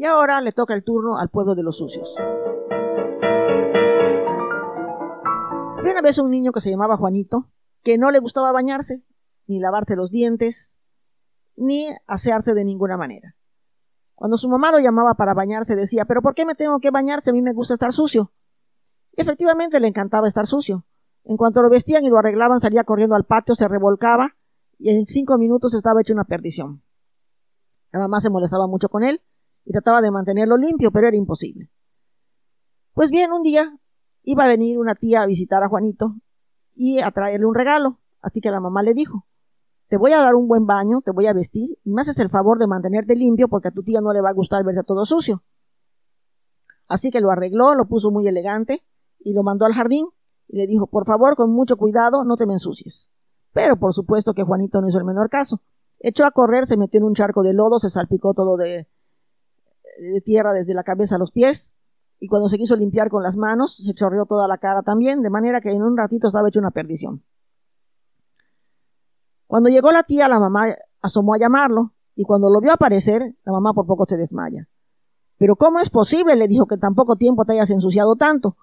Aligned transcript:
Y 0.00 0.06
ahora 0.06 0.40
le 0.40 0.52
toca 0.52 0.72
el 0.72 0.82
turno 0.82 1.18
al 1.18 1.28
pueblo 1.28 1.54
de 1.54 1.62
los 1.62 1.76
sucios. 1.76 2.14
Había 5.78 5.92
una 5.92 6.00
vez 6.00 6.18
un 6.18 6.30
niño 6.30 6.52
que 6.52 6.60
se 6.60 6.70
llamaba 6.70 6.96
Juanito, 6.96 7.50
que 7.82 7.98
no 7.98 8.10
le 8.10 8.18
gustaba 8.18 8.50
bañarse, 8.50 9.04
ni 9.46 9.60
lavarse 9.60 9.96
los 9.96 10.10
dientes, 10.10 10.78
ni 11.54 11.86
asearse 12.06 12.54
de 12.54 12.64
ninguna 12.64 12.96
manera. 12.96 13.36
Cuando 14.14 14.38
su 14.38 14.48
mamá 14.48 14.72
lo 14.72 14.78
llamaba 14.78 15.12
para 15.18 15.34
bañarse 15.34 15.76
decía, 15.76 16.06
pero 16.06 16.22
¿por 16.22 16.34
qué 16.34 16.46
me 16.46 16.54
tengo 16.54 16.78
que 16.80 16.90
bañarse? 16.90 17.28
A 17.28 17.34
mí 17.34 17.42
me 17.42 17.52
gusta 17.52 17.74
estar 17.74 17.92
sucio. 17.92 18.32
Y 19.14 19.20
efectivamente 19.20 19.80
le 19.80 19.88
encantaba 19.88 20.28
estar 20.28 20.46
sucio. 20.46 20.86
En 21.24 21.36
cuanto 21.36 21.60
lo 21.60 21.68
vestían 21.68 22.04
y 22.04 22.08
lo 22.08 22.16
arreglaban, 22.16 22.58
salía 22.58 22.84
corriendo 22.84 23.16
al 23.16 23.24
patio, 23.24 23.54
se 23.54 23.68
revolcaba 23.68 24.34
y 24.78 24.88
en 24.88 25.04
cinco 25.04 25.36
minutos 25.36 25.74
estaba 25.74 26.00
hecho 26.00 26.14
una 26.14 26.24
perdición. 26.24 26.82
La 27.92 27.98
mamá 27.98 28.20
se 28.20 28.30
molestaba 28.30 28.66
mucho 28.66 28.88
con 28.88 29.02
él 29.02 29.20
y 29.64 29.72
trataba 29.72 30.00
de 30.00 30.10
mantenerlo 30.10 30.56
limpio, 30.56 30.90
pero 30.90 31.08
era 31.08 31.16
imposible. 31.16 31.70
Pues 32.94 33.10
bien, 33.10 33.32
un 33.32 33.42
día 33.42 33.78
iba 34.22 34.44
a 34.44 34.48
venir 34.48 34.78
una 34.78 34.94
tía 34.94 35.22
a 35.22 35.26
visitar 35.26 35.62
a 35.62 35.68
Juanito 35.68 36.14
y 36.74 37.00
a 37.00 37.10
traerle 37.10 37.46
un 37.46 37.54
regalo. 37.54 37.98
Así 38.20 38.40
que 38.40 38.50
la 38.50 38.60
mamá 38.60 38.82
le 38.82 38.94
dijo, 38.94 39.26
te 39.88 39.96
voy 39.96 40.12
a 40.12 40.18
dar 40.18 40.34
un 40.34 40.46
buen 40.46 40.66
baño, 40.66 41.00
te 41.00 41.10
voy 41.10 41.26
a 41.26 41.32
vestir, 41.32 41.78
y 41.84 41.90
me 41.90 42.02
haces 42.02 42.18
el 42.18 42.30
favor 42.30 42.58
de 42.58 42.66
mantenerte 42.66 43.16
limpio 43.16 43.48
porque 43.48 43.68
a 43.68 43.70
tu 43.70 43.82
tía 43.82 44.00
no 44.00 44.12
le 44.12 44.20
va 44.20 44.30
a 44.30 44.34
gustar 44.34 44.64
verte 44.64 44.82
todo 44.84 45.04
sucio. 45.04 45.42
Así 46.86 47.10
que 47.10 47.20
lo 47.20 47.30
arregló, 47.30 47.74
lo 47.74 47.86
puso 47.86 48.10
muy 48.10 48.26
elegante 48.26 48.84
y 49.18 49.32
lo 49.32 49.42
mandó 49.42 49.64
al 49.64 49.72
jardín 49.72 50.06
y 50.48 50.58
le 50.58 50.66
dijo, 50.66 50.88
por 50.88 51.06
favor, 51.06 51.36
con 51.36 51.52
mucho 51.52 51.76
cuidado, 51.76 52.24
no 52.24 52.34
te 52.34 52.46
me 52.46 52.54
ensucies. 52.54 53.10
Pero 53.52 53.76
por 53.76 53.92
supuesto 53.92 54.34
que 54.34 54.42
Juanito 54.42 54.80
no 54.80 54.88
hizo 54.88 54.98
el 54.98 55.04
menor 55.04 55.28
caso. 55.28 55.60
Echó 55.98 56.24
a 56.24 56.30
correr, 56.30 56.66
se 56.66 56.76
metió 56.76 56.98
en 56.98 57.04
un 57.04 57.14
charco 57.14 57.42
de 57.42 57.52
lodo, 57.52 57.78
se 57.78 57.90
salpicó 57.90 58.32
todo 58.32 58.56
de, 58.56 58.88
de 59.98 60.20
tierra 60.20 60.52
desde 60.52 60.74
la 60.74 60.84
cabeza 60.84 61.16
a 61.16 61.18
los 61.18 61.30
pies 61.30 61.74
y 62.20 62.28
cuando 62.28 62.48
se 62.48 62.58
quiso 62.58 62.76
limpiar 62.76 63.08
con 63.08 63.22
las 63.22 63.36
manos, 63.36 63.76
se 63.76 63.94
chorreó 63.94 64.26
toda 64.26 64.46
la 64.46 64.58
cara 64.58 64.82
también, 64.82 65.22
de 65.22 65.30
manera 65.30 65.62
que 65.62 65.70
en 65.70 65.82
un 65.82 65.96
ratito 65.96 66.26
estaba 66.26 66.48
hecho 66.48 66.60
una 66.60 66.70
perdición. 66.70 67.22
Cuando 69.46 69.70
llegó 69.70 69.90
la 69.90 70.02
tía, 70.02 70.28
la 70.28 70.38
mamá 70.38 70.66
asomó 71.00 71.34
a 71.34 71.38
llamarlo, 71.38 71.92
y 72.14 72.24
cuando 72.24 72.50
lo 72.50 72.60
vio 72.60 72.72
aparecer, 72.72 73.34
la 73.44 73.52
mamá 73.52 73.72
por 73.72 73.86
poco 73.86 74.04
se 74.06 74.18
desmaya. 74.18 74.68
Pero 75.38 75.56
¿cómo 75.56 75.78
es 75.78 75.88
posible? 75.88 76.36
le 76.36 76.46
dijo 76.46 76.66
que 76.66 76.74
en 76.74 76.80
tan 76.80 76.94
poco 76.94 77.16
tiempo 77.16 77.46
te 77.46 77.54
hayas 77.54 77.70
ensuciado 77.70 78.14
tanto. 78.16 78.56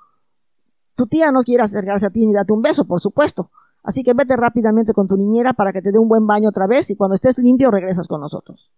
Tu 0.95 1.07
tía 1.07 1.31
no 1.31 1.41
quiere 1.41 1.63
acercarse 1.63 2.05
a 2.05 2.11
ti 2.11 2.25
ni 2.27 2.33
darte 2.33 2.53
un 2.53 2.61
beso, 2.61 2.85
por 2.85 3.01
supuesto. 3.01 3.49
Así 3.81 4.03
que 4.03 4.13
vete 4.13 4.35
rápidamente 4.35 4.93
con 4.93 5.07
tu 5.07 5.17
niñera 5.17 5.53
para 5.53 5.73
que 5.73 5.81
te 5.81 5.91
dé 5.91 5.97
un 5.97 6.07
buen 6.07 6.27
baño 6.27 6.49
otra 6.49 6.67
vez 6.67 6.91
y 6.91 6.95
cuando 6.95 7.15
estés 7.15 7.39
limpio 7.39 7.71
regresas 7.71 8.07
con 8.07 8.21
nosotros. 8.21 8.69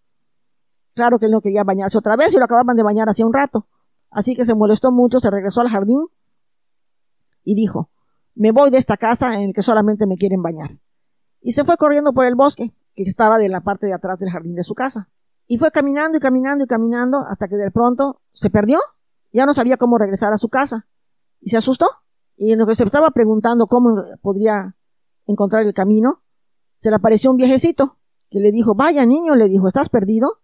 Claro 0.99 1.17
que 1.17 1.27
él 1.27 1.31
no 1.31 1.39
quería 1.39 1.63
bañarse 1.63 1.97
otra 1.97 2.17
vez 2.17 2.33
y 2.33 2.37
lo 2.39 2.43
acababan 2.43 2.75
de 2.75 2.83
bañar 2.83 3.07
hace 3.07 3.23
un 3.23 3.31
rato. 3.31 3.65
Así 4.11 4.35
que 4.35 4.43
se 4.43 4.53
molestó 4.53 4.91
mucho, 4.91 5.21
se 5.21 5.31
regresó 5.31 5.61
al 5.61 5.69
jardín 5.69 6.07
y 7.45 7.55
dijo, 7.55 7.89
me 8.35 8.51
voy 8.51 8.69
de 8.69 8.79
esta 8.79 8.97
casa 8.97 9.33
en 9.35 9.43
el 9.43 9.53
que 9.53 9.61
solamente 9.61 10.05
me 10.05 10.17
quieren 10.17 10.41
bañar. 10.41 10.77
Y 11.39 11.53
se 11.53 11.63
fue 11.63 11.77
corriendo 11.77 12.11
por 12.11 12.25
el 12.25 12.35
bosque, 12.35 12.73
que 12.95 13.03
estaba 13.03 13.37
de 13.37 13.47
la 13.47 13.61
parte 13.61 13.85
de 13.85 13.93
atrás 13.93 14.19
del 14.19 14.29
jardín 14.29 14.55
de 14.55 14.63
su 14.63 14.75
casa. 14.75 15.07
Y 15.47 15.57
fue 15.57 15.71
caminando 15.71 16.17
y 16.17 16.19
caminando 16.19 16.65
y 16.65 16.67
caminando 16.67 17.19
hasta 17.29 17.47
que 17.47 17.55
de 17.55 17.71
pronto 17.71 18.19
se 18.33 18.49
perdió. 18.49 18.79
Ya 19.31 19.45
no 19.45 19.53
sabía 19.53 19.77
cómo 19.77 19.97
regresar 19.97 20.33
a 20.33 20.37
su 20.37 20.49
casa. 20.49 20.85
Y 21.39 21.49
se 21.49 21.55
asustó. 21.55 21.87
Y 22.35 22.51
en 22.51 22.59
lo 22.59 22.67
que 22.67 22.75
se 22.75 22.83
estaba 22.83 23.11
preguntando 23.11 23.67
cómo 23.67 24.03
podría 24.21 24.75
encontrar 25.27 25.63
el 25.63 25.73
camino, 25.73 26.23
se 26.77 26.89
le 26.89 26.97
apareció 26.97 27.31
un 27.31 27.37
viejecito 27.37 27.95
que 28.29 28.39
le 28.39 28.51
dijo, 28.51 28.75
vaya 28.75 29.05
niño, 29.05 29.35
le 29.35 29.47
dijo, 29.47 29.65
¿estás 29.65 29.87
perdido? 29.87 30.39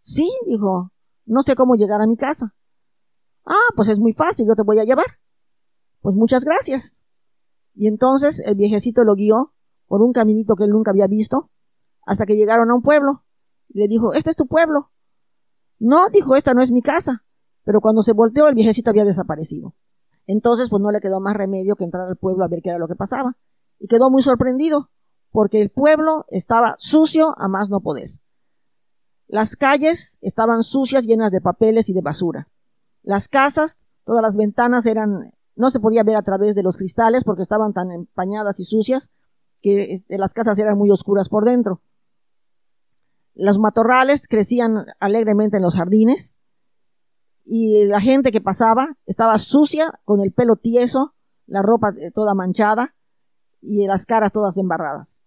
Sí, 0.00 0.28
dijo, 0.46 0.92
no 1.26 1.42
sé 1.42 1.54
cómo 1.54 1.74
llegar 1.74 2.00
a 2.00 2.06
mi 2.06 2.16
casa. 2.16 2.54
Ah, 3.44 3.72
pues 3.76 3.88
es 3.88 3.98
muy 3.98 4.12
fácil, 4.12 4.46
yo 4.46 4.54
te 4.54 4.62
voy 4.62 4.78
a 4.78 4.84
llevar. 4.84 5.06
Pues 6.00 6.14
muchas 6.14 6.44
gracias. 6.44 7.04
Y 7.74 7.86
entonces 7.86 8.42
el 8.44 8.54
viejecito 8.54 9.04
lo 9.04 9.14
guió 9.14 9.52
por 9.86 10.02
un 10.02 10.12
caminito 10.12 10.54
que 10.54 10.64
él 10.64 10.70
nunca 10.70 10.90
había 10.90 11.06
visto, 11.06 11.50
hasta 12.04 12.26
que 12.26 12.36
llegaron 12.36 12.70
a 12.70 12.74
un 12.74 12.82
pueblo. 12.82 13.24
Y 13.68 13.80
le 13.80 13.88
dijo, 13.88 14.12
¿este 14.12 14.30
es 14.30 14.36
tu 14.36 14.46
pueblo? 14.46 14.90
No, 15.78 16.08
dijo, 16.10 16.34
esta 16.34 16.54
no 16.54 16.62
es 16.62 16.72
mi 16.72 16.82
casa. 16.82 17.24
Pero 17.64 17.80
cuando 17.80 18.02
se 18.02 18.12
volteó, 18.12 18.48
el 18.48 18.54
viejecito 18.54 18.90
había 18.90 19.04
desaparecido. 19.04 19.74
Entonces, 20.26 20.68
pues 20.70 20.82
no 20.82 20.90
le 20.90 21.00
quedó 21.00 21.20
más 21.20 21.36
remedio 21.36 21.76
que 21.76 21.84
entrar 21.84 22.08
al 22.08 22.16
pueblo 22.16 22.44
a 22.44 22.48
ver 22.48 22.60
qué 22.62 22.70
era 22.70 22.78
lo 22.78 22.88
que 22.88 22.96
pasaba. 22.96 23.36
Y 23.78 23.88
quedó 23.88 24.10
muy 24.10 24.22
sorprendido, 24.22 24.90
porque 25.30 25.60
el 25.60 25.70
pueblo 25.70 26.24
estaba 26.28 26.74
sucio 26.78 27.34
a 27.38 27.48
más 27.48 27.68
no 27.68 27.80
poder. 27.80 28.12
Las 29.28 29.56
calles 29.56 30.18
estaban 30.22 30.62
sucias, 30.62 31.06
llenas 31.06 31.30
de 31.30 31.42
papeles 31.42 31.88
y 31.90 31.92
de 31.92 32.00
basura. 32.00 32.48
Las 33.02 33.28
casas, 33.28 33.78
todas 34.04 34.22
las 34.22 34.36
ventanas 34.36 34.86
eran, 34.86 35.32
no 35.54 35.70
se 35.70 35.80
podía 35.80 36.02
ver 36.02 36.16
a 36.16 36.22
través 36.22 36.54
de 36.54 36.62
los 36.62 36.78
cristales 36.78 37.24
porque 37.24 37.42
estaban 37.42 37.74
tan 37.74 37.92
empañadas 37.92 38.58
y 38.58 38.64
sucias 38.64 39.10
que 39.60 39.92
este, 39.92 40.16
las 40.16 40.32
casas 40.32 40.58
eran 40.58 40.78
muy 40.78 40.90
oscuras 40.90 41.28
por 41.28 41.44
dentro. 41.44 41.82
Los 43.34 43.58
matorrales 43.58 44.26
crecían 44.28 44.86
alegremente 44.98 45.58
en 45.58 45.62
los 45.62 45.76
jardines 45.76 46.38
y 47.44 47.84
la 47.84 48.00
gente 48.00 48.32
que 48.32 48.40
pasaba 48.40 48.96
estaba 49.06 49.36
sucia, 49.38 50.00
con 50.04 50.20
el 50.20 50.32
pelo 50.32 50.56
tieso, 50.56 51.14
la 51.46 51.62
ropa 51.62 51.94
toda 52.14 52.34
manchada 52.34 52.94
y 53.60 53.86
las 53.86 54.06
caras 54.06 54.32
todas 54.32 54.56
embarradas. 54.56 55.24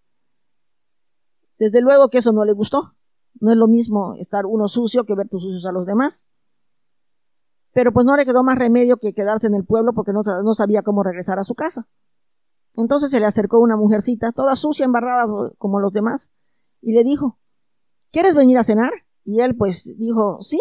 Desde 1.58 1.80
luego 1.80 2.08
que 2.08 2.18
eso 2.18 2.32
no 2.32 2.44
le 2.44 2.52
gustó. 2.52 2.94
No 3.40 3.50
es 3.50 3.56
lo 3.56 3.66
mismo 3.66 4.14
estar 4.14 4.46
uno 4.46 4.68
sucio 4.68 5.04
que 5.04 5.14
ver 5.14 5.28
tus 5.28 5.42
sucios 5.42 5.66
a 5.66 5.72
los 5.72 5.86
demás. 5.86 6.30
Pero 7.72 7.92
pues 7.92 8.04
no 8.04 8.16
le 8.16 8.24
quedó 8.24 8.42
más 8.42 8.58
remedio 8.58 8.98
que 8.98 9.14
quedarse 9.14 9.46
en 9.46 9.54
el 9.54 9.64
pueblo 9.64 9.92
porque 9.94 10.12
no, 10.12 10.52
sabía 10.52 10.82
cómo 10.82 11.02
regresar 11.02 11.38
a 11.38 11.44
su 11.44 11.54
casa. 11.54 11.88
Entonces 12.74 13.10
se 13.10 13.20
le 13.20 13.26
acercó 13.26 13.58
una 13.58 13.76
mujercita, 13.76 14.32
toda 14.32 14.56
sucia, 14.56 14.84
embarrada 14.84 15.26
como 15.58 15.80
los 15.80 15.92
demás, 15.92 16.32
y 16.80 16.92
le 16.92 17.04
dijo, 17.04 17.38
¿Quieres 18.12 18.34
venir 18.34 18.58
a 18.58 18.62
cenar? 18.62 18.92
Y 19.24 19.40
él 19.40 19.56
pues 19.56 19.96
dijo, 19.98 20.36
sí. 20.40 20.60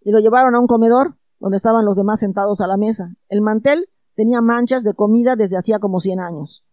Y 0.00 0.12
lo 0.12 0.20
llevaron 0.20 0.54
a 0.54 0.60
un 0.60 0.68
comedor 0.68 1.16
donde 1.40 1.56
estaban 1.56 1.84
los 1.84 1.96
demás 1.96 2.20
sentados 2.20 2.60
a 2.60 2.68
la 2.68 2.76
mesa. 2.76 3.16
El 3.28 3.42
mantel 3.42 3.88
tenía 4.14 4.40
manchas 4.40 4.84
de 4.84 4.94
comida 4.94 5.34
desde 5.34 5.56
hacía 5.56 5.80
como 5.80 5.98
cien 5.98 6.20
años. 6.20 6.64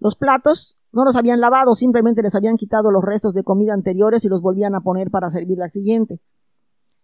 Los 0.00 0.16
platos 0.16 0.78
no 0.92 1.04
los 1.04 1.14
habían 1.14 1.40
lavado, 1.40 1.74
simplemente 1.74 2.22
les 2.22 2.34
habían 2.34 2.56
quitado 2.56 2.90
los 2.90 3.04
restos 3.04 3.34
de 3.34 3.44
comida 3.44 3.74
anteriores 3.74 4.24
y 4.24 4.28
los 4.28 4.40
volvían 4.40 4.74
a 4.74 4.80
poner 4.80 5.10
para 5.10 5.30
servir 5.30 5.58
la 5.58 5.68
siguiente. 5.68 6.20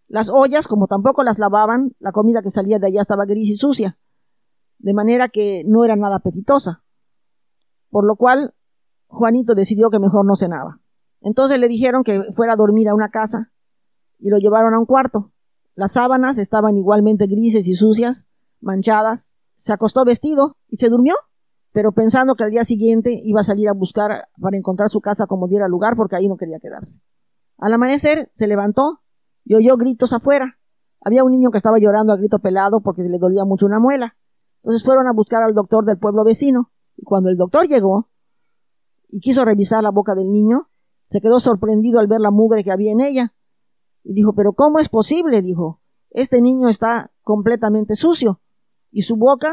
Las 0.09 0.31
ollas, 0.31 0.67
como 0.67 0.87
tampoco 0.87 1.23
las 1.23 1.39
lavaban, 1.39 1.93
la 1.99 2.13
comida 2.13 2.43
que 2.43 2.51
salía 2.51 2.79
de 2.79 2.87
allá 2.87 3.03
estaba 3.03 3.27
gris 3.27 3.51
y 3.51 3.57
sucia, 3.57 3.99
de 4.79 4.95
manera 4.95 5.29
que 5.29 5.63
no 5.67 5.85
era 5.85 5.95
nada 5.95 6.17
apetitosa. 6.17 6.83
Por 7.91 8.07
lo 8.07 8.17
cual, 8.17 8.55
Juanito 9.09 9.55
decidió 9.55 9.91
que 9.91 9.99
mejor 9.99 10.25
no 10.25 10.35
cenaba. 10.35 10.81
Entonces 11.21 11.59
le 11.59 11.69
dijeron 11.69 12.03
que 12.03 12.23
fuera 12.35 12.55
a 12.55 12.57
dormir 12.57 12.89
a 12.89 12.95
una 12.95 13.11
casa 13.11 13.53
y 14.19 14.31
lo 14.31 14.39
llevaron 14.39 14.75
a 14.75 14.79
un 14.79 14.87
cuarto. 14.87 15.33
Las 15.75 15.93
sábanas 15.93 16.39
estaban 16.39 16.77
igualmente 16.77 17.27
grises 17.27 17.69
y 17.69 17.75
sucias, 17.75 18.31
manchadas. 18.61 19.37
Se 19.57 19.73
acostó 19.73 20.05
vestido 20.05 20.57
y 20.69 20.77
se 20.77 20.89
durmió, 20.89 21.15
pero 21.77 21.93
pensando 21.93 22.37
que 22.37 22.45
al 22.45 22.51
día 22.51 22.65
siguiente 22.65 23.21
iba 23.23 23.41
a 23.41 23.45
salir 23.45 23.69
a 23.69 23.75
buscar 23.75 24.29
para 24.41 24.57
encontrar 24.57 24.89
su 24.89 25.03
casa 25.03 25.27
como 25.27 25.47
diera 25.47 25.69
lugar 25.69 25.93
porque 25.95 26.17
ahí 26.17 26.27
no 26.27 26.39
quería 26.39 26.59
quedarse. 26.59 27.03
Al 27.59 27.71
amanecer 27.75 28.31
se 28.33 28.47
levantó 28.47 29.03
y 29.45 29.57
oyó 29.57 29.77
gritos 29.77 30.15
afuera. 30.15 30.59
Había 31.05 31.23
un 31.23 31.33
niño 31.33 31.51
que 31.51 31.59
estaba 31.59 31.79
llorando 31.79 32.15
a 32.15 32.17
grito 32.17 32.39
pelado 32.39 32.81
porque 32.81 33.03
le 33.03 33.19
dolía 33.19 33.45
mucho 33.45 33.67
una 33.67 33.79
muela. 33.79 34.17
Entonces 34.63 34.83
fueron 34.83 35.07
a 35.07 35.13
buscar 35.13 35.43
al 35.43 35.53
doctor 35.53 35.85
del 35.85 35.99
pueblo 35.99 36.25
vecino. 36.25 36.71
Y 36.97 37.05
cuando 37.05 37.29
el 37.29 37.37
doctor 37.37 37.69
llegó 37.69 38.09
y 39.11 39.21
quiso 39.21 39.45
revisar 39.45 39.83
la 39.83 39.91
boca 39.91 40.15
del 40.15 40.31
niño, 40.31 40.71
se 41.09 41.21
quedó 41.21 41.41
sorprendido 41.41 42.01
al 42.01 42.07
ver 42.07 42.21
la 42.21 42.31
mugre 42.31 42.65
que 42.65 42.73
había 42.73 42.93
en 42.93 43.03
ella. 43.03 43.35
Y 44.03 44.15
dijo, 44.15 44.33
pero 44.33 44.55
¿cómo 44.55 44.79
es 44.79 44.89
posible? 44.89 45.43
dijo, 45.43 45.83
este 46.09 46.41
niño 46.41 46.71
está 46.71 47.11
completamente 47.21 47.97
sucio 47.97 48.41
y 48.91 49.03
su 49.03 49.17
boca 49.17 49.53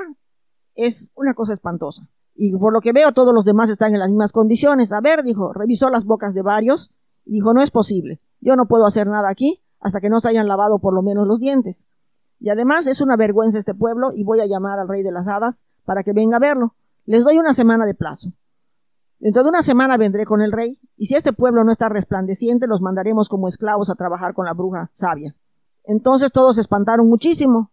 es 0.76 1.12
una 1.16 1.34
cosa 1.34 1.54
espantosa. 1.54 2.08
Y 2.36 2.52
por 2.58 2.74
lo 2.74 2.82
que 2.82 2.94
veo 2.94 3.12
todos 3.12 3.34
los 3.34 3.46
demás 3.46 3.70
están 3.70 3.94
en 3.94 4.00
las 4.00 4.10
mismas 4.10 4.32
condiciones. 4.32 4.92
A 4.92 5.02
ver, 5.02 5.24
dijo, 5.24 5.54
revisó 5.54 5.90
las 5.90 6.06
bocas 6.06 6.34
de 6.34 6.42
varios 6.42 6.92
dijo, 7.26 7.54
no 7.54 7.62
es 7.62 7.72
posible. 7.72 8.20
Yo 8.42 8.56
no 8.56 8.66
puedo 8.66 8.86
hacer 8.86 9.08
nada 9.08 9.30
aquí 9.30 9.62
hasta 9.80 10.00
que 10.00 10.10
no 10.10 10.20
se 10.20 10.30
hayan 10.30 10.48
lavado 10.48 10.80
por 10.80 10.94
lo 10.94 11.02
menos 11.02 11.28
los 11.28 11.40
dientes. 11.40 11.88
Y 12.40 12.50
además 12.50 12.88
es 12.88 13.02
una 13.02 13.16
vergüenza 13.16 13.58
este 13.58 13.74
pueblo 13.74 14.12
y 14.14 14.24
voy 14.24 14.40
a 14.40 14.46
llamar 14.46 14.80
al 14.80 14.88
rey 14.88 15.04
de 15.04 15.12
las 15.12 15.28
hadas 15.28 15.66
para 15.86 16.04
que 16.04 16.14
venga 16.14 16.38
a 16.38 16.40
verlo. 16.40 16.74
Les 17.06 17.24
doy 17.24 17.38
una 17.38 17.54
semana 17.54 17.86
de 17.86 17.94
plazo. 17.94 18.32
Dentro 19.20 19.44
de 19.44 19.50
una 19.50 19.62
semana 19.62 19.96
vendré 19.96 20.26
con 20.26 20.42
el 20.42 20.52
rey, 20.52 20.78
y 20.98 21.06
si 21.06 21.16
este 21.16 21.32
pueblo 21.32 21.64
no 21.64 21.72
está 21.72 21.88
resplandeciente, 21.88 22.68
los 22.68 22.82
mandaremos 22.82 23.30
como 23.30 23.48
esclavos 23.48 23.90
a 23.90 23.96
trabajar 23.96 24.34
con 24.34 24.46
la 24.46 24.54
bruja 24.54 24.90
sabia. 24.92 25.34
Entonces 25.86 26.34
todos 26.34 26.56
se 26.56 26.62
espantaron 26.62 27.08
muchísimo. 27.08 27.72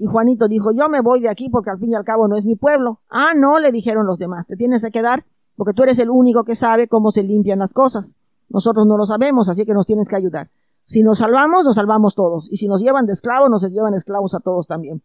Y 0.00 0.06
Juanito 0.06 0.48
dijo, 0.48 0.70
yo 0.72 0.88
me 0.88 1.02
voy 1.02 1.20
de 1.20 1.28
aquí 1.28 1.50
porque 1.50 1.68
al 1.68 1.78
fin 1.78 1.90
y 1.90 1.94
al 1.94 2.04
cabo 2.04 2.26
no 2.26 2.34
es 2.34 2.46
mi 2.46 2.56
pueblo. 2.56 3.00
Ah, 3.10 3.34
no, 3.36 3.58
le 3.58 3.70
dijeron 3.70 4.06
los 4.06 4.16
demás, 4.16 4.46
te 4.46 4.56
tienes 4.56 4.82
que 4.82 4.90
quedar 4.90 5.26
porque 5.56 5.74
tú 5.74 5.82
eres 5.82 5.98
el 5.98 6.08
único 6.08 6.42
que 6.42 6.54
sabe 6.54 6.88
cómo 6.88 7.10
se 7.10 7.22
limpian 7.22 7.58
las 7.58 7.74
cosas. 7.74 8.16
Nosotros 8.48 8.86
no 8.86 8.96
lo 8.96 9.04
sabemos, 9.04 9.50
así 9.50 9.66
que 9.66 9.74
nos 9.74 9.84
tienes 9.84 10.08
que 10.08 10.16
ayudar. 10.16 10.48
Si 10.84 11.02
nos 11.02 11.18
salvamos, 11.18 11.66
nos 11.66 11.74
salvamos 11.74 12.14
todos. 12.14 12.50
Y 12.50 12.56
si 12.56 12.66
nos 12.66 12.80
llevan 12.80 13.04
de 13.04 13.12
esclavos, 13.12 13.50
nos 13.50 13.62
llevan 13.70 13.92
esclavos 13.92 14.34
a 14.34 14.40
todos 14.40 14.66
también. 14.66 15.02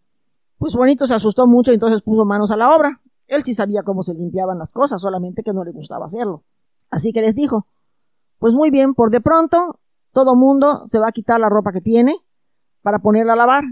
Pues 0.57 0.74
Juanito 0.74 1.06
se 1.07 1.13
asustó 1.13 1.45
mucho 1.45 1.71
y 1.71 1.74
entonces 1.74 2.01
puso 2.01 2.24
manos 2.24 2.51
a 2.51 2.56
la 2.56 2.74
obra. 2.74 3.01
Él 3.27 3.44
sí 3.44 3.53
sabía 3.53 3.81
cómo 3.83 4.01
se 4.01 4.13
limpiaban 4.13 4.57
las 4.59 4.71
cosas, 4.71 5.01
solamente 5.01 5.44
que 5.44 5.51
no 5.51 5.65
le 5.65 5.74
gustaba 5.74 6.06
hacerlo. 6.06 6.44
Así 6.89 7.12
que 7.12 7.19
les 7.19 7.36
dijo, 7.36 7.68
pues 8.39 8.53
muy 8.53 8.69
bien, 8.71 8.94
por 8.94 9.12
de 9.12 9.19
pronto, 9.19 9.57
todo 10.13 10.36
mundo 10.36 10.83
se 10.86 11.00
va 11.00 11.09
a 11.09 11.12
quitar 11.12 11.42
la 11.42 11.50
ropa 11.50 11.74
que 11.74 11.81
tiene 11.81 12.15
para 12.81 13.00
ponerla 13.00 13.33
a 13.33 13.36
lavar. 13.36 13.63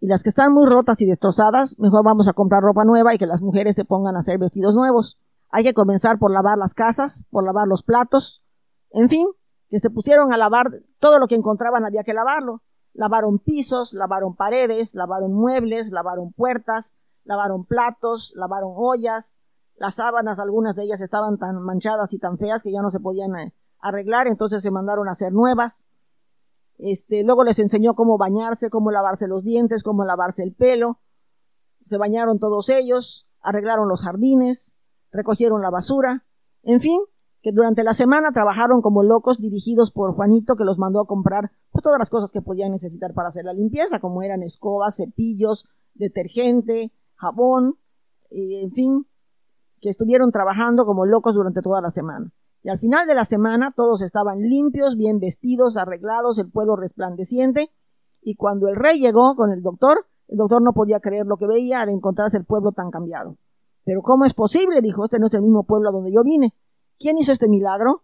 Y 0.00 0.06
las 0.06 0.22
que 0.22 0.28
están 0.28 0.52
muy 0.52 0.68
rotas 0.68 1.00
y 1.00 1.06
destrozadas, 1.06 1.78
mejor 1.78 2.04
vamos 2.04 2.28
a 2.28 2.32
comprar 2.32 2.62
ropa 2.62 2.84
nueva 2.84 3.14
y 3.14 3.18
que 3.18 3.26
las 3.26 3.42
mujeres 3.42 3.74
se 3.76 3.84
pongan 3.84 4.16
a 4.16 4.20
hacer 4.20 4.38
vestidos 4.38 4.74
nuevos. 4.74 5.18
Hay 5.50 5.64
que 5.64 5.74
comenzar 5.74 6.18
por 6.18 6.30
lavar 6.30 6.58
las 6.58 6.74
casas, 6.74 7.24
por 7.30 7.44
lavar 7.44 7.66
los 7.66 7.82
platos, 7.82 8.42
en 8.90 9.08
fin, 9.08 9.26
que 9.68 9.78
se 9.78 9.90
pusieron 9.90 10.32
a 10.32 10.36
lavar 10.36 10.66
todo 10.98 11.18
lo 11.18 11.26
que 11.26 11.34
encontraban 11.34 11.84
había 11.84 12.04
que 12.04 12.14
lavarlo. 12.14 12.62
Lavaron 12.94 13.38
pisos, 13.38 13.92
lavaron 13.92 14.34
paredes, 14.34 14.94
lavaron 14.94 15.32
muebles, 15.32 15.90
lavaron 15.90 16.32
puertas, 16.32 16.96
lavaron 17.24 17.64
platos, 17.64 18.32
lavaron 18.36 18.72
ollas, 18.74 19.40
las 19.76 19.96
sábanas, 19.96 20.40
algunas 20.40 20.74
de 20.74 20.84
ellas 20.84 21.00
estaban 21.00 21.38
tan 21.38 21.62
manchadas 21.62 22.12
y 22.12 22.18
tan 22.18 22.38
feas 22.38 22.62
que 22.62 22.72
ya 22.72 22.82
no 22.82 22.90
se 22.90 22.98
podían 22.98 23.36
eh, 23.36 23.54
arreglar, 23.80 24.26
entonces 24.26 24.62
se 24.62 24.70
mandaron 24.70 25.08
a 25.08 25.12
hacer 25.12 25.32
nuevas. 25.32 25.86
Este, 26.78 27.24
luego 27.24 27.44
les 27.44 27.58
enseñó 27.58 27.94
cómo 27.94 28.18
bañarse, 28.18 28.70
cómo 28.70 28.90
lavarse 28.90 29.26
los 29.26 29.44
dientes, 29.44 29.82
cómo 29.82 30.04
lavarse 30.04 30.42
el 30.42 30.54
pelo. 30.54 31.00
Se 31.84 31.98
bañaron 31.98 32.38
todos 32.38 32.68
ellos, 32.68 33.28
arreglaron 33.40 33.88
los 33.88 34.02
jardines, 34.02 34.78
recogieron 35.10 35.62
la 35.62 35.70
basura, 35.70 36.24
en 36.62 36.80
fin, 36.80 37.00
que 37.42 37.52
durante 37.52 37.82
la 37.82 37.94
semana 37.94 38.30
trabajaron 38.32 38.82
como 38.82 39.02
locos 39.02 39.38
dirigidos 39.38 39.90
por 39.90 40.14
Juanito 40.14 40.56
que 40.56 40.64
los 40.64 40.78
mandó 40.78 41.00
a 41.00 41.06
comprar 41.06 41.50
pues, 41.70 41.82
todas 41.82 41.98
las 41.98 42.10
cosas 42.10 42.30
que 42.30 42.42
podían 42.42 42.72
necesitar 42.72 43.14
para 43.14 43.28
hacer 43.28 43.44
la 43.44 43.52
limpieza, 43.52 44.00
como 44.00 44.22
eran 44.22 44.42
escobas, 44.42 44.96
cepillos, 44.96 45.66
detergente, 45.94 46.92
jabón, 47.14 47.76
en 48.30 48.72
fin, 48.72 49.06
que 49.80 49.88
estuvieron 49.88 50.30
trabajando 50.30 50.84
como 50.84 51.06
locos 51.06 51.34
durante 51.34 51.60
toda 51.60 51.80
la 51.80 51.90
semana. 51.90 52.30
Y 52.62 52.70
al 52.70 52.78
final 52.78 53.06
de 53.06 53.14
la 53.14 53.24
semana 53.24 53.68
todos 53.74 54.02
estaban 54.02 54.40
limpios, 54.40 54.96
bien 54.96 55.18
vestidos, 55.18 55.76
arreglados, 55.76 56.38
el 56.38 56.50
pueblo 56.50 56.76
resplandeciente, 56.76 57.70
y 58.22 58.34
cuando 58.34 58.68
el 58.68 58.76
rey 58.76 59.00
llegó 59.00 59.34
con 59.36 59.52
el 59.52 59.62
doctor, 59.62 60.06
el 60.28 60.36
doctor 60.36 60.62
no 60.62 60.72
podía 60.72 61.00
creer 61.00 61.26
lo 61.26 61.36
que 61.36 61.46
veía 61.46 61.80
al 61.80 61.88
encontrarse 61.88 62.38
el 62.38 62.44
pueblo 62.44 62.72
tan 62.72 62.90
cambiado. 62.90 63.36
Pero 63.84 64.02
¿cómo 64.02 64.24
es 64.24 64.34
posible? 64.34 64.82
Dijo, 64.82 65.04
este 65.04 65.18
no 65.18 65.26
es 65.26 65.34
el 65.34 65.42
mismo 65.42 65.64
pueblo 65.64 65.88
a 65.88 65.92
donde 65.92 66.12
yo 66.12 66.22
vine. 66.22 66.52
¿Quién 66.98 67.16
hizo 67.16 67.32
este 67.32 67.48
milagro? 67.48 68.02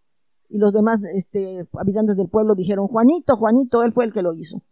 Y 0.48 0.58
los 0.58 0.72
demás 0.72 1.00
este, 1.14 1.66
habitantes 1.78 2.16
del 2.16 2.28
pueblo 2.28 2.54
dijeron, 2.54 2.86
Juanito, 2.86 3.36
Juanito, 3.36 3.82
él 3.82 3.92
fue 3.92 4.04
el 4.04 4.12
que 4.12 4.22
lo 4.22 4.32
hizo. 4.34 4.62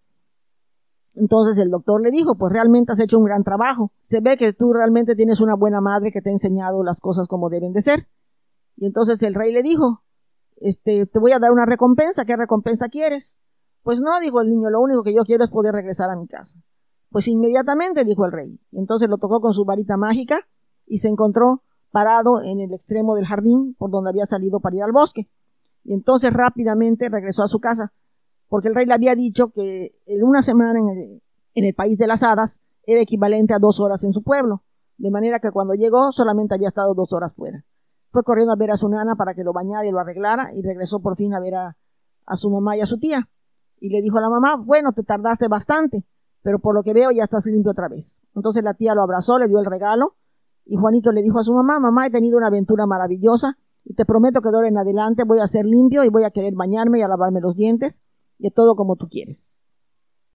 Entonces 1.15 1.59
el 1.59 1.71
doctor 1.71 2.01
le 2.01 2.11
dijo, 2.11 2.37
pues 2.37 2.53
realmente 2.53 2.93
has 2.93 3.01
hecho 3.01 3.19
un 3.19 3.25
gran 3.25 3.45
trabajo. 3.45 3.93
Se 4.01 4.21
ve 4.21 4.37
que 4.37 4.55
tú 4.55 4.73
realmente 4.73 5.15
tienes 5.15 5.41
una 5.41 5.55
buena 5.55 5.81
madre 5.81 6.11
que 6.13 6.23
te 6.23 6.31
ha 6.31 6.33
enseñado 6.33 6.83
las 6.83 7.01
cosas 7.01 7.29
como 7.29 7.51
deben 7.51 7.73
de 7.73 7.83
ser. 7.83 8.07
Y 8.83 8.87
entonces 8.87 9.23
el 9.23 9.35
rey 9.35 9.53
le 9.53 9.63
dijo, 9.63 10.03
este, 10.57 11.07
te 11.07 11.21
voy 11.21 11.31
a 11.31 11.39
dar 11.39 11.53
una 11.53 11.67
recompensa, 11.67 12.25
¿qué 12.25 12.35
recompensa 12.35 12.89
quieres? 12.89 13.41
Pues 13.85 14.01
no, 14.01 14.19
dijo 14.19 14.41
el 14.41 14.51
niño, 14.51 14.71
lo 14.71 14.81
único 14.81 15.05
que 15.05 15.15
yo 15.15 15.23
quiero 15.23 15.45
es 15.45 15.51
poder 15.51 15.73
regresar 15.73 16.11
a 16.11 16.17
mi 16.17 16.27
casa. 16.27 16.59
Pues 17.09 17.29
inmediatamente, 17.29 18.05
dijo 18.05 18.25
el 18.25 18.33
rey. 18.33 18.59
Y 18.73 18.81
entonces 18.81 19.09
lo 19.09 19.19
tocó 19.19 19.41
con 19.41 19.53
su 19.53 19.65
varita 19.65 19.97
mágica 19.97 20.49
y 20.85 20.99
se 20.99 21.07
encontró 21.07 21.63
parado 21.93 22.43
en 22.43 22.59
el 22.59 22.75
extremo 22.75 23.15
del 23.15 23.25
jardín 23.25 23.77
por 23.79 23.93
donde 23.93 24.11
había 24.11 24.27
salido 24.27 24.59
para 24.59 24.75
ir 24.75 24.83
al 24.83 24.91
bosque. 24.91 25.29
Y 25.85 25.95
entonces 25.95 26.33
rápidamente 26.33 27.09
regresó 27.09 27.45
a 27.45 27.47
su 27.47 27.61
casa 27.61 27.93
porque 28.49 28.67
el 28.67 28.75
rey 28.75 28.87
le 28.87 28.95
había 28.95 29.15
dicho 29.15 29.51
que 29.51 29.95
en 30.07 30.25
una 30.25 30.43
semana 30.43 30.81
en 30.81 31.23
el, 31.65 31.75
país 31.77 31.99
de 31.99 32.09
las 32.09 32.25
hadas 32.25 32.61
era 32.85 33.01
equivalente 33.01 33.55
a 33.55 33.61
dos 33.61 33.79
horas 33.79 34.03
en 34.03 34.13
su 34.13 34.25
pueblo, 34.25 34.65
de 34.99 35.13
manera 35.13 35.39
que 35.39 35.53
cuando 35.53 35.75
llegó 35.75 36.11
solamente 36.11 36.57
había 36.57 36.67
estado 36.67 36.95
dos 36.95 37.13
horas 37.13 37.33
fuera. 37.33 37.65
Fue 38.13 38.23
corriendo 38.23 38.53
a 38.53 38.57
ver 38.57 38.71
a 38.71 38.77
su 38.77 38.89
nana 38.89 39.17
para 39.17 39.35
que 39.35 39.43
lo 39.43 39.53
bañara 39.53 39.87
y 39.87 39.91
lo 39.91 39.99
arreglara 39.99 40.53
y 40.55 40.63
regresó 40.63 41.01
por 41.01 41.17
fin 41.17 41.35
a 41.35 41.41
ver 41.41 41.55
a, 41.55 41.77
a 42.27 42.37
su 42.37 42.51
mamá 42.51 42.77
y 42.77 42.81
a 42.83 42.87
su 42.87 42.99
tía. 42.99 43.29
Y 43.81 43.89
le 43.89 44.03
dijo 44.03 44.19
a 44.19 44.21
la 44.21 44.29
mamá, 44.29 44.57
bueno, 44.57 44.93
te 44.93 45.03
tardaste 45.03 45.49
bastante, 45.49 46.05
pero 46.43 46.59
por 46.59 46.75
lo 46.75 46.83
que 46.83 46.93
veo 46.93 47.11
ya 47.11 47.25
estás 47.25 47.47
limpio 47.47 47.73
otra 47.73 47.89
vez. 47.89 48.21
Entonces 48.37 48.63
la 48.63 48.75
tía 48.75 48.95
lo 48.95 49.03
abrazó, 49.03 49.39
le 49.39 49.49
dio 49.49 49.59
el 49.59 49.67
regalo 49.67 50.15
y 50.65 50.77
Juanito 50.77 51.11
le 51.11 51.23
dijo 51.23 51.39
a 51.39 51.43
su 51.43 51.55
mamá, 51.55 51.81
mamá, 51.81 52.07
he 52.07 52.11
tenido 52.11 52.37
una 52.37 52.49
aventura 52.49 52.87
maravillosa 52.87 53.57
y 53.85 53.95
te 53.95 54.05
prometo 54.05 54.43
que 54.43 54.51
de 54.51 54.57
ahora 54.57 54.69
en 54.69 54.79
adelante 54.79 55.25
voy 55.25 55.41
a 55.41 55.47
ser 55.47 55.65
limpio 55.65 56.05
y 56.05 56.09
voy 56.09 56.25
a 56.25 56.31
querer 56.31 56.55
bañarme 56.55 57.01
y 57.01 57.03
a 57.03 57.09
lavarme 57.09 57.41
los 57.41 57.57
dientes 57.57 58.03
de 58.39 58.51
todo 58.51 58.77
como 58.77 58.97
tú 58.97 59.09
quieres. 59.09 59.59